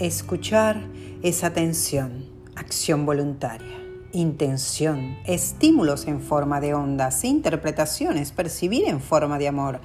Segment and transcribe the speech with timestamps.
[0.00, 0.80] Escuchar
[1.22, 2.24] es atención,
[2.56, 9.82] acción voluntaria, intención, estímulos en forma de ondas, interpretaciones, percibir en forma de amor.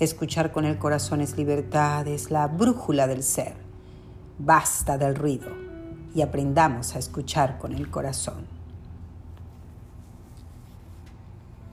[0.00, 3.56] Escuchar con el corazón es libertad, es la brújula del ser.
[4.38, 5.50] Basta del ruido
[6.14, 8.46] y aprendamos a escuchar con el corazón.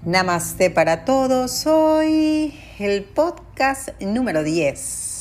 [0.04, 1.66] Namaste para todos.
[1.66, 5.15] Hoy el podcast número 10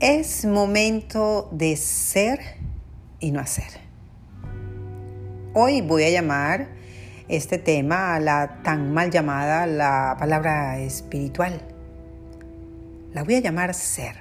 [0.00, 2.40] es momento de ser
[3.18, 3.66] y no hacer.
[5.52, 6.68] Hoy voy a llamar
[7.28, 11.60] este tema a la tan mal llamada la palabra espiritual.
[13.12, 14.16] La voy a llamar ser.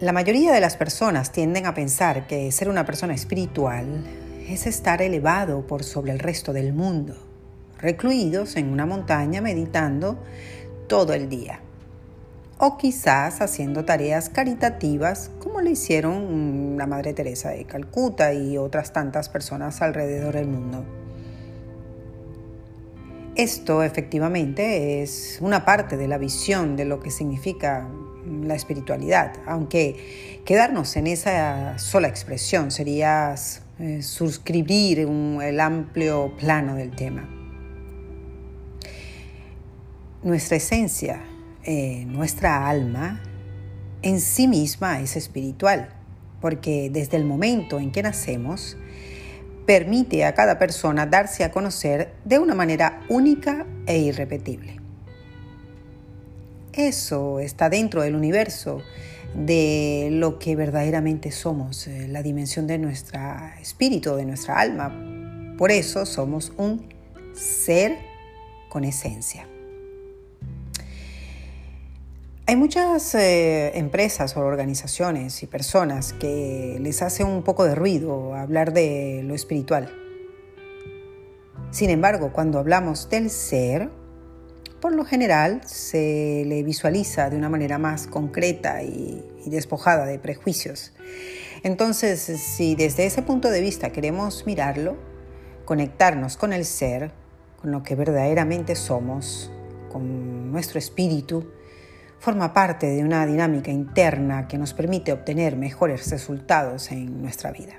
[0.00, 4.02] La mayoría de las personas tienden a pensar que ser una persona espiritual
[4.48, 7.16] es estar elevado por sobre el resto del mundo,
[7.78, 10.24] recluidos en una montaña meditando
[10.88, 11.60] todo el día
[12.58, 18.92] o quizás haciendo tareas caritativas como lo hicieron la Madre Teresa de Calcuta y otras
[18.92, 20.84] tantas personas alrededor del mundo.
[23.36, 27.88] Esto efectivamente es una parte de la visión de lo que significa
[28.24, 33.34] la espiritualidad, aunque quedarnos en esa sola expresión sería
[33.80, 37.28] eh, suscribir el amplio plano del tema.
[40.22, 41.20] Nuestra esencia
[41.64, 43.22] eh, nuestra alma
[44.02, 45.88] en sí misma es espiritual,
[46.40, 48.76] porque desde el momento en que nacemos,
[49.66, 54.80] permite a cada persona darse a conocer de una manera única e irrepetible.
[56.74, 58.82] Eso está dentro del universo
[59.34, 63.20] de lo que verdaderamente somos, eh, la dimensión de nuestro
[63.60, 64.92] espíritu, de nuestra alma.
[65.56, 66.88] Por eso somos un
[67.32, 67.96] ser
[68.68, 69.46] con esencia.
[72.46, 78.34] Hay muchas eh, empresas o organizaciones y personas que les hace un poco de ruido
[78.34, 79.90] hablar de lo espiritual.
[81.70, 83.88] Sin embargo, cuando hablamos del ser,
[84.78, 90.18] por lo general se le visualiza de una manera más concreta y, y despojada de
[90.18, 90.92] prejuicios.
[91.62, 94.98] Entonces, si desde ese punto de vista queremos mirarlo,
[95.64, 97.10] conectarnos con el ser,
[97.62, 99.50] con lo que verdaderamente somos,
[99.90, 101.46] con nuestro espíritu,
[102.24, 107.74] forma parte de una dinámica interna que nos permite obtener mejores resultados en nuestra vida.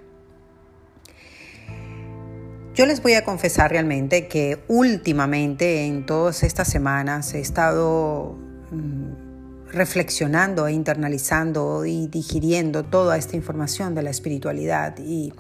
[2.76, 8.38] Yo les voy a confesar realmente que últimamente en todas estas semanas he estado
[8.70, 15.34] mm, reflexionando e internalizando y digiriendo toda esta información de la espiritualidad y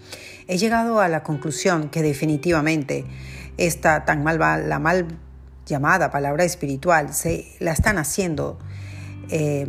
[0.48, 3.06] he llegado a la conclusión que definitivamente
[3.58, 5.20] esta tan mal, la mal
[5.68, 8.58] llamada palabra espiritual se la están haciendo
[9.30, 9.68] eh,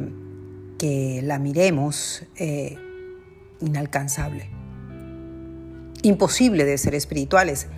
[0.79, 2.79] que la miremos eh,
[3.61, 4.51] inalcanzable,
[6.03, 7.69] imposible de ser espirituales,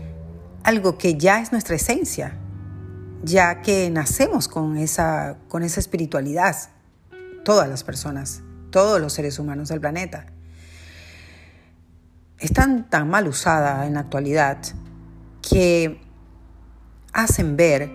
[0.64, 2.36] algo que ya es nuestra esencia,
[3.22, 6.56] ya que nacemos con esa, con esa espiritualidad,
[7.44, 10.26] todas las personas, todos los seres humanos del planeta.
[12.38, 14.58] Están tan mal usada en la actualidad
[15.48, 16.00] que
[17.12, 17.90] hacen ver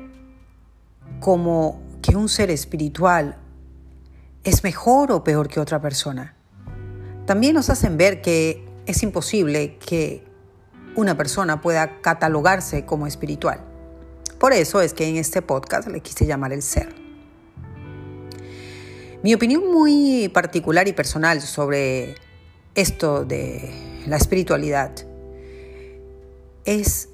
[1.20, 3.38] como que un ser espiritual
[4.44, 6.36] es mejor o peor que otra persona.
[7.26, 10.24] También nos hacen ver que es imposible que
[10.96, 13.62] una persona pueda catalogarse como espiritual.
[14.40, 16.94] Por eso es que en este podcast le quise llamar el ser.
[19.24, 22.16] Mi opinión muy particular y personal sobre
[22.76, 24.92] esto de la espiritualidad
[26.66, 27.08] es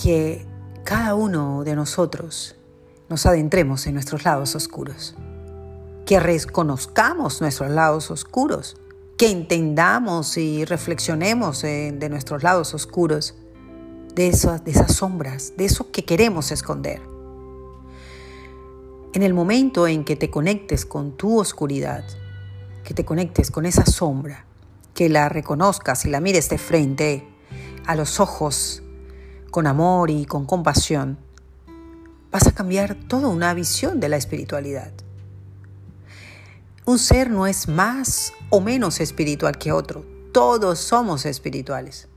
[0.00, 0.46] que
[0.84, 2.56] cada uno de nosotros
[3.12, 5.14] nos adentremos en nuestros lados oscuros,
[6.06, 8.74] que reconozcamos nuestros lados oscuros,
[9.18, 13.34] que entendamos y reflexionemos de nuestros lados oscuros,
[14.14, 14.62] de esas,
[14.94, 17.02] sombras, de eso que queremos esconder.
[19.12, 22.04] En el momento en que te conectes con tu oscuridad,
[22.82, 24.46] que te conectes con esa sombra,
[24.94, 27.28] que la reconozcas y la mires de frente
[27.84, 28.82] a los ojos
[29.50, 31.18] con amor y con compasión,
[32.32, 34.90] vas a cambiar toda una visión de la espiritualidad.
[36.86, 40.04] Un ser no es más o menos espiritual que otro.
[40.32, 42.08] Todos somos espirituales.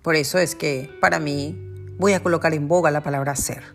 [0.00, 1.58] Por eso es que para mí
[1.98, 3.74] voy a colocar en boga la palabra ser.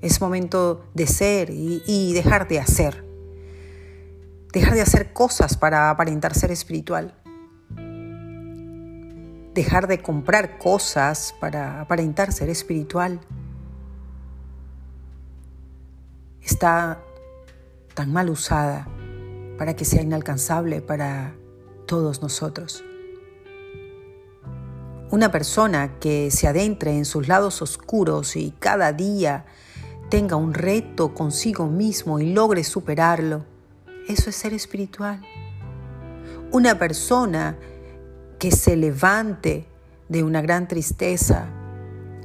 [0.00, 3.04] Es momento de ser y, dejar de hacer.
[4.52, 7.14] Dejar de hacer cosas para aparentar ser espiritual.
[9.54, 13.20] Dejar de comprar cosas para aparentar ser espiritual
[16.44, 17.02] está
[17.94, 18.88] tan mal usada
[19.58, 21.34] para que sea inalcanzable para
[21.86, 22.84] todos nosotros.
[25.10, 29.44] Una persona que se adentre en sus lados oscuros y cada día
[30.08, 33.44] tenga un reto consigo mismo y logre superarlo,
[34.08, 35.22] eso es ser espiritual.
[36.50, 37.58] Una persona
[38.38, 39.66] que se levante
[40.08, 41.46] de una gran tristeza,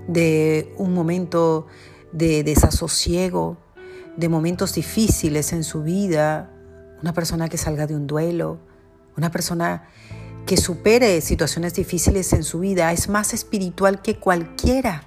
[0.07, 1.67] de un momento
[2.11, 3.57] de desasosiego,
[4.17, 6.49] de momentos difíciles en su vida,
[7.01, 8.59] una persona que salga de un duelo,
[9.15, 9.87] una persona
[10.45, 15.03] que supere situaciones difíciles en su vida, es más espiritual que cualquiera,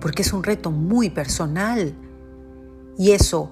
[0.00, 1.94] porque es un reto muy personal
[2.98, 3.50] y eso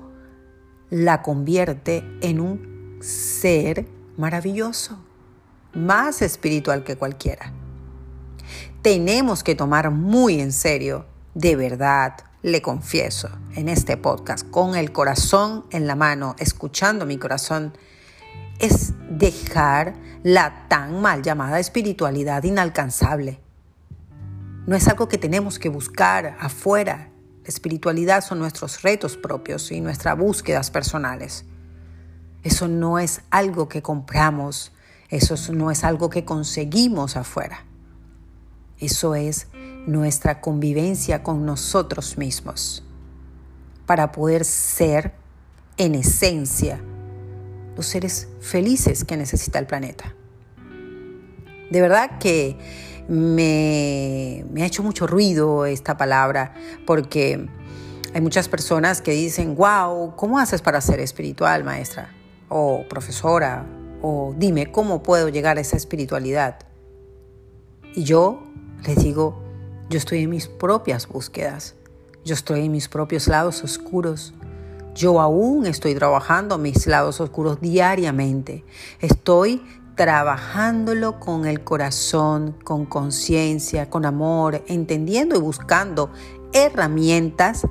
[0.90, 3.87] la convierte en un ser
[4.17, 4.99] maravilloso,
[5.73, 7.52] más espiritual que cualquiera.
[8.82, 14.92] Tenemos que tomar muy en serio, de verdad, le confieso, en este podcast, con el
[14.92, 17.72] corazón en la mano, escuchando mi corazón,
[18.58, 23.40] es dejar la tan mal llamada espiritualidad inalcanzable.
[24.66, 27.10] No es algo que tenemos que buscar afuera.
[27.42, 31.44] La espiritualidad son nuestros retos propios y nuestras búsquedas personales.
[32.42, 34.72] Eso no es algo que compramos,
[35.08, 37.64] eso no es algo que conseguimos afuera.
[38.78, 39.48] Eso es
[39.86, 42.84] nuestra convivencia con nosotros mismos
[43.86, 45.14] para poder ser
[45.76, 46.80] en esencia
[47.76, 50.14] los seres felices que necesita el planeta.
[51.70, 52.56] De verdad que
[53.08, 56.54] me, me, ha hecho mucho ruido esta palabra
[56.86, 57.48] porque
[58.14, 62.16] hay muchas personas que dicen, wow, ¿cómo haces para ser espiritual, maestra?
[62.48, 63.66] o profesora,
[64.02, 66.58] o dime cómo puedo llegar a esa espiritualidad.
[67.94, 68.42] Y yo
[68.86, 69.42] les digo,
[69.88, 71.74] yo estoy en mis propias búsquedas,
[72.24, 74.34] yo estoy en mis propios lados oscuros.
[74.96, 78.64] Yo aún estoy trabajando mis lados oscuros diariamente.
[79.00, 79.62] Estoy
[79.94, 86.10] trabajándolo con el corazón, con conciencia, con amor, entendiendo y buscando
[86.52, 87.66] herramientas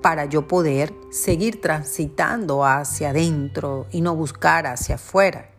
[0.00, 5.50] para yo poder seguir transitando hacia adentro y no buscar hacia afuera.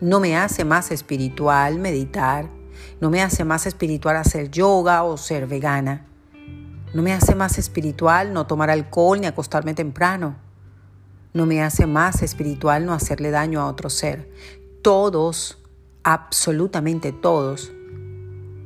[0.00, 2.57] No me hace más espiritual meditar,
[3.00, 6.06] no me hace más espiritual hacer yoga o ser vegana.
[6.94, 10.36] No me hace más espiritual no tomar alcohol ni acostarme temprano.
[11.34, 14.30] No me hace más espiritual no hacerle daño a otro ser.
[14.82, 15.62] Todos,
[16.02, 17.70] absolutamente todos,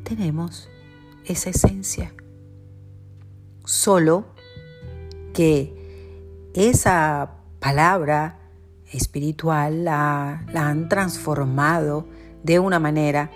[0.05, 0.69] tenemos
[1.25, 2.15] esa esencia.
[3.65, 4.27] Solo
[5.33, 8.39] que esa palabra
[8.93, 12.07] espiritual la, han transformado
[12.43, 13.31] de una manera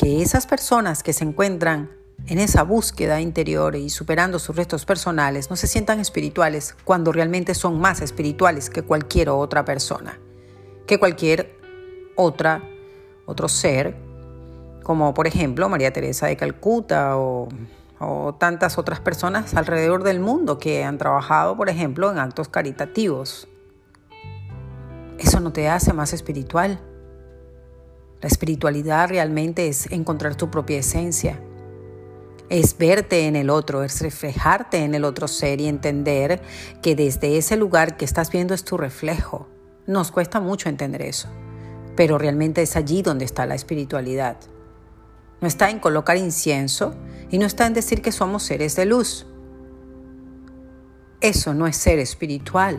[0.00, 1.90] que esas personas que se encuentran
[2.26, 7.54] en esa búsqueda interior y superando sus restos personales no se sientan espirituales cuando realmente
[7.54, 10.18] son más espirituales que cualquier otra persona,
[10.86, 11.54] que cualquier
[12.16, 12.62] otra,
[13.26, 13.94] otro ser,
[14.84, 17.48] como por ejemplo María Teresa de Calcuta o
[18.02, 23.46] o tantas otras personas alrededor del mundo que han trabajado, por ejemplo, en actos caritativos.
[25.18, 26.80] Eso no te hace más espiritual.
[28.20, 31.40] La espiritualidad realmente es encontrar tu propia esencia.
[32.50, 36.42] Es verte en el otro, es reflejarte en el otro ser y entender
[36.82, 39.48] que desde ese lugar que estás viendo es tu reflejo.
[39.86, 41.28] Nos cuesta mucho entender eso,
[41.96, 44.36] pero realmente es allí donde está la espiritualidad.
[45.40, 46.94] No está en colocar incienso
[47.30, 49.26] y no está en decir que somos seres de luz.
[51.20, 52.78] Eso no es ser espiritual.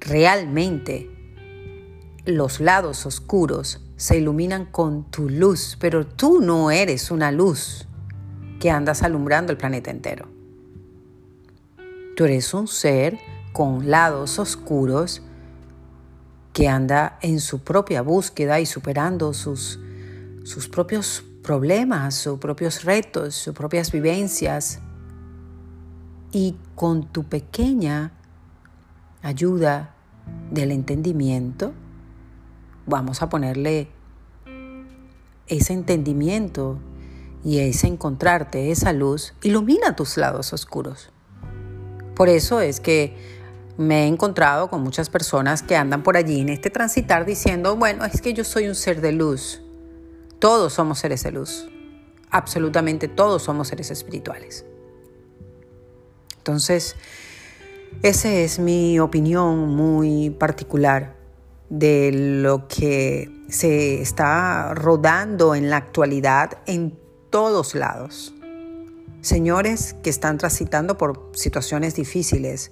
[0.00, 1.17] Realmente
[2.24, 7.86] los lados oscuros se iluminan con tu luz, pero tú no eres una luz
[8.60, 10.28] que andas alumbrando el planeta entero.
[12.16, 13.18] Tú eres un ser
[13.52, 15.22] con lados oscuros
[16.52, 19.78] que anda en su propia búsqueda y superando sus,
[20.44, 24.80] sus propios problemas, sus propios retos, sus propias vivencias.
[26.32, 28.12] Y con tu pequeña
[29.22, 29.94] ayuda
[30.50, 31.72] del entendimiento,
[32.88, 33.88] vamos a ponerle
[35.46, 36.78] ese entendimiento
[37.44, 41.10] y ese encontrarte, esa luz, ilumina tus lados oscuros.
[42.14, 43.16] Por eso es que
[43.76, 48.04] me he encontrado con muchas personas que andan por allí en este transitar diciendo, bueno,
[48.04, 49.62] es que yo soy un ser de luz.
[50.40, 51.68] Todos somos seres de luz.
[52.30, 54.64] Absolutamente todos somos seres espirituales.
[56.38, 56.96] Entonces,
[58.02, 61.17] esa es mi opinión muy particular
[61.70, 66.98] de lo que se está rodando en la actualidad en
[67.30, 68.34] todos lados.
[69.20, 72.70] señores que están transitando por situaciones difíciles,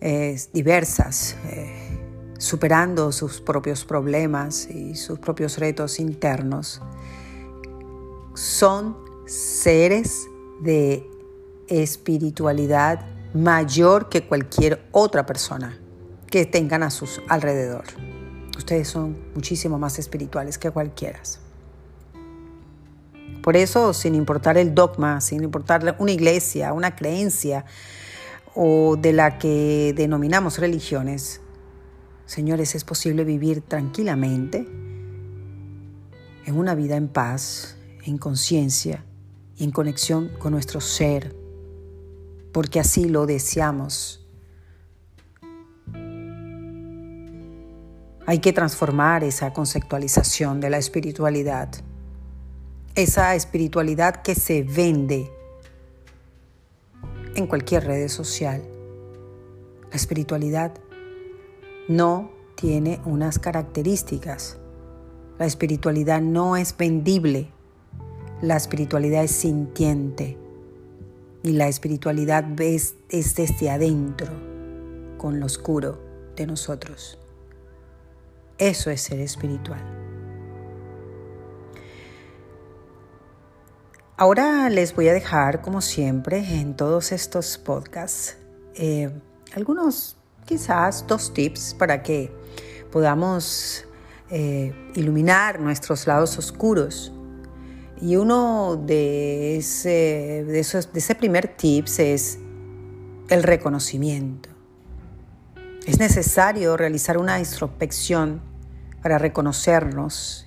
[0.00, 1.98] eh, diversas, eh,
[2.38, 6.82] superando sus propios problemas y sus propios retos internos.
[8.34, 10.28] Son seres
[10.60, 11.10] de
[11.66, 15.80] espiritualidad mayor que cualquier otra persona
[16.30, 17.84] que tengan a su alrededor.
[18.56, 21.20] Ustedes son muchísimo más espirituales que cualquiera.
[23.42, 27.64] Por eso, sin importar el dogma, sin importar una iglesia, una creencia
[28.54, 31.40] o de la que denominamos religiones,
[32.26, 34.66] señores, es posible vivir tranquilamente
[36.44, 39.04] en una vida en paz, en conciencia
[39.56, 41.34] y en conexión con nuestro ser,
[42.52, 44.27] porque así lo deseamos.
[48.28, 51.70] Hay que transformar esa conceptualización de la espiritualidad,
[52.94, 55.32] esa espiritualidad que se vende
[57.34, 58.62] en cualquier red social.
[59.90, 60.74] La espiritualidad
[61.88, 64.58] no tiene unas características.
[65.38, 67.50] La espiritualidad no es vendible.
[68.42, 70.36] La espiritualidad es sintiente.
[71.42, 74.28] Y la espiritualidad es, es desde adentro,
[75.16, 75.98] con lo oscuro
[76.36, 77.18] de nosotros.
[78.58, 79.80] Eso es ser espiritual.
[84.16, 88.36] Ahora les voy a dejar, como siempre, en todos estos podcasts,
[88.74, 89.10] eh,
[89.54, 92.32] algunos, quizás dos tips para que
[92.90, 93.86] podamos
[94.28, 97.12] eh, iluminar nuestros lados oscuros.
[98.00, 102.38] Y uno de ese, de, esos, de ese primer tips es
[103.28, 104.48] el reconocimiento.
[105.86, 108.47] Es necesario realizar una introspección
[109.02, 110.46] para reconocernos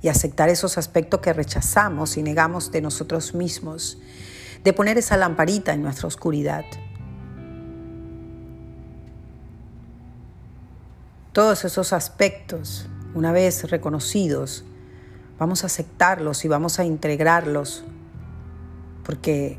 [0.00, 3.98] y aceptar esos aspectos que rechazamos y negamos de nosotros mismos,
[4.64, 6.64] de poner esa lamparita en nuestra oscuridad.
[11.32, 14.64] Todos esos aspectos, una vez reconocidos,
[15.38, 17.84] vamos a aceptarlos y vamos a integrarlos,
[19.04, 19.58] porque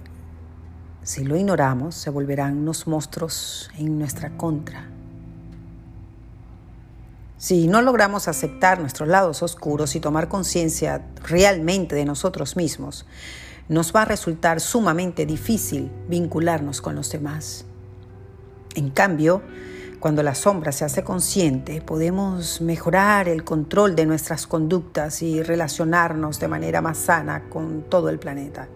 [1.04, 4.93] si lo ignoramos, se volverán unos monstruos en nuestra contra.
[7.44, 13.06] Si no logramos aceptar nuestros lados oscuros y tomar conciencia realmente de nosotros mismos,
[13.68, 17.66] nos va a resultar sumamente difícil vincularnos con los demás.
[18.76, 19.42] En cambio,
[20.00, 26.40] cuando la sombra se hace consciente, podemos mejorar el control de nuestras conductas y relacionarnos
[26.40, 28.70] de manera más sana con todo el planeta.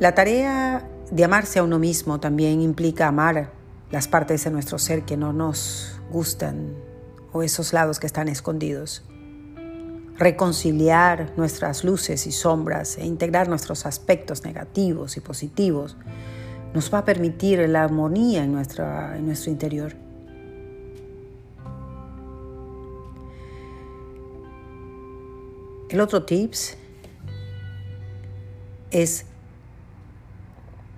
[0.00, 3.60] La tarea de amarse a uno mismo también implica amar
[3.92, 6.74] las partes de nuestro ser que no nos gustan
[7.30, 9.04] o esos lados que están escondidos.
[10.18, 15.96] Reconciliar nuestras luces y sombras e integrar nuestros aspectos negativos y positivos
[16.72, 19.94] nos va a permitir la armonía en, nuestra, en nuestro interior.
[25.90, 26.78] El otro tips
[28.90, 29.26] es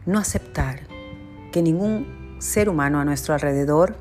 [0.07, 0.87] no aceptar
[1.51, 3.97] que ningún ser humano a nuestro alrededor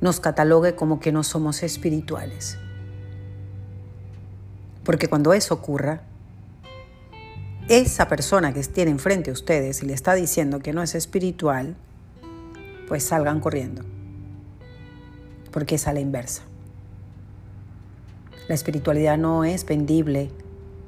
[0.00, 2.58] nos catalogue como que no somos espirituales.
[4.82, 6.02] Porque cuando eso ocurra,
[7.68, 11.76] esa persona que tiene enfrente a ustedes y le está diciendo que no es espiritual,
[12.88, 13.84] pues salgan corriendo.
[15.52, 16.42] Porque es a la inversa.
[18.48, 20.30] La espiritualidad no es vendible,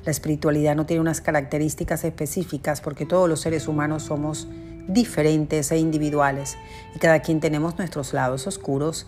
[0.04, 4.48] la espiritualidad no tiene unas características específicas porque todos los seres humanos somos
[4.88, 6.56] diferentes e individuales
[6.96, 9.06] y cada quien tenemos nuestros lados oscuros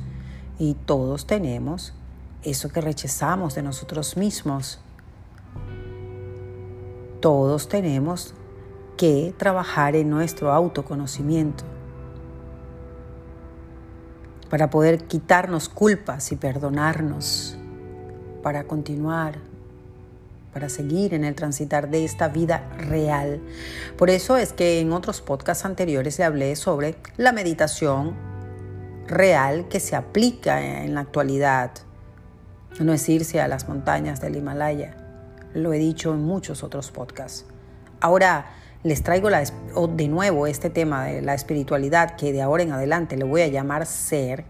[0.58, 1.94] y todos tenemos
[2.44, 4.78] eso que rechazamos de nosotros mismos.
[7.20, 8.34] Todos tenemos
[8.96, 11.64] que trabajar en nuestro autoconocimiento
[14.50, 17.56] para poder quitarnos culpas y perdonarnos,
[18.42, 19.49] para continuar
[20.52, 23.40] para seguir en el transitar de esta vida real.
[23.96, 28.14] Por eso es que en otros podcasts anteriores le hablé sobre la meditación
[29.06, 31.72] real que se aplica en la actualidad.
[32.78, 34.96] No es irse a las montañas del Himalaya.
[35.54, 37.44] Lo he dicho en muchos otros podcasts.
[38.00, 38.46] Ahora
[38.82, 43.24] les traigo de nuevo este tema de la espiritualidad que de ahora en adelante le
[43.24, 44.44] voy a llamar ser,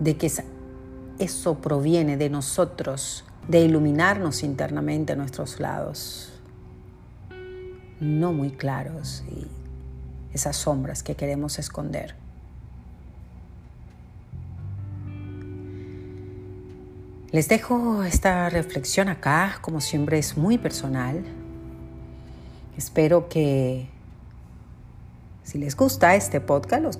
[0.00, 0.32] de que
[1.18, 6.32] eso proviene de nosotros de iluminarnos internamente nuestros lados
[8.00, 9.46] no muy claros y
[10.34, 12.16] esas sombras que queremos esconder.
[17.30, 21.24] Les dejo esta reflexión acá, como siempre es muy personal.
[22.76, 23.88] Espero que
[25.44, 26.98] si les gusta este podcast, los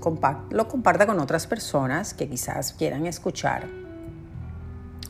[0.50, 3.81] lo comparta con otras personas que quizás quieran escuchar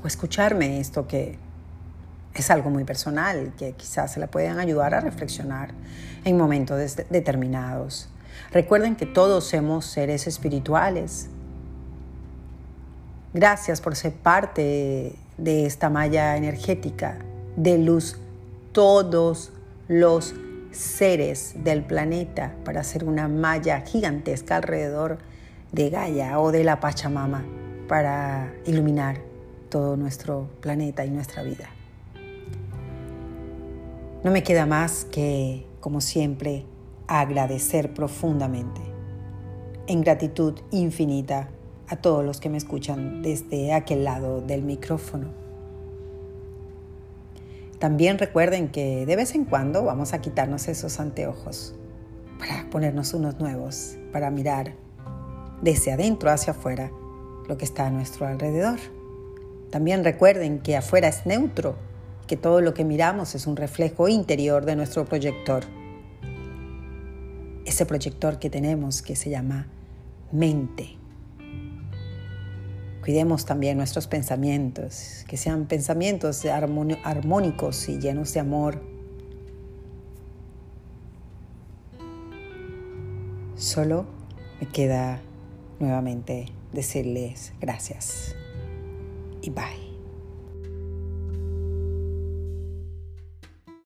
[0.07, 1.39] escucharme esto que
[2.35, 5.73] es algo muy personal, que quizás se le puedan ayudar a reflexionar
[6.25, 8.09] en momentos determinados.
[8.53, 11.29] Recuerden que todos somos seres espirituales.
[13.35, 17.19] Gracias por ser parte de esta malla energética
[17.57, 18.19] de luz.
[18.73, 19.53] Todos
[19.89, 20.35] los
[20.71, 25.19] seres del planeta para hacer una malla gigantesca alrededor
[25.71, 27.45] de Gaia o de la Pachamama
[27.89, 29.32] para iluminar
[29.73, 31.71] todo nuestro planeta y nuestra vida.
[34.23, 36.67] No me queda más que, como siempre,
[37.09, 38.83] agradecer profundamente,
[39.87, 41.49] en gratitud infinita,
[41.89, 45.29] a todos los que me escuchan desde aquel lado del micrófono.
[47.79, 51.75] También recuerden que de vez en cuando vamos a quitarnos esos anteojos
[52.39, 54.75] para ponernos unos nuevos, para mirar
[55.63, 56.93] desde adentro hacia afuera
[57.49, 58.79] lo que está a nuestro alrededor.
[59.73, 61.77] También recuerden que afuera es neutro,
[62.27, 65.65] que todo lo que miramos es un reflejo interior de nuestro proyector.
[67.65, 69.69] Ese proyector que tenemos que se llama
[70.31, 70.99] mente.
[73.01, 78.83] Cuidemos también nuestros pensamientos, que sean pensamientos armónicos y llenos de amor.
[83.57, 84.05] Solo
[84.61, 85.23] me queda
[85.81, 88.37] nuevamente decirles gracias
[89.43, 89.82] y bye.